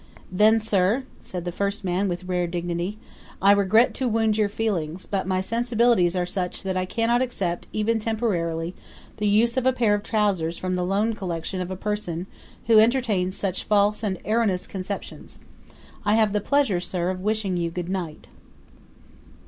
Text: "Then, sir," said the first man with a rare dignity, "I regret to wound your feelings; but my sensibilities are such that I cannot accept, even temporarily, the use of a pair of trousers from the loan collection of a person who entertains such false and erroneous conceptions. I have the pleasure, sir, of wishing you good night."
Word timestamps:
"Then, 0.31 0.59
sir," 0.59 1.03
said 1.21 1.45
the 1.45 1.51
first 1.51 1.83
man 1.83 2.07
with 2.09 2.23
a 2.23 2.25
rare 2.25 2.47
dignity, 2.47 2.97
"I 3.39 3.51
regret 3.51 3.93
to 3.93 4.07
wound 4.07 4.35
your 4.35 4.49
feelings; 4.49 5.05
but 5.05 5.27
my 5.27 5.41
sensibilities 5.41 6.15
are 6.15 6.25
such 6.25 6.63
that 6.63 6.75
I 6.75 6.85
cannot 6.87 7.21
accept, 7.21 7.67
even 7.71 7.99
temporarily, 7.99 8.73
the 9.17 9.27
use 9.27 9.57
of 9.57 9.67
a 9.67 9.71
pair 9.71 9.93
of 9.93 10.01
trousers 10.01 10.57
from 10.57 10.75
the 10.75 10.83
loan 10.85 11.13
collection 11.13 11.61
of 11.61 11.69
a 11.69 11.75
person 11.75 12.25
who 12.65 12.79
entertains 12.79 13.37
such 13.37 13.65
false 13.65 14.01
and 14.01 14.17
erroneous 14.25 14.65
conceptions. 14.65 15.37
I 16.03 16.15
have 16.15 16.33
the 16.33 16.41
pleasure, 16.41 16.79
sir, 16.79 17.11
of 17.11 17.21
wishing 17.21 17.55
you 17.55 17.69
good 17.69 17.87
night." 17.87 18.25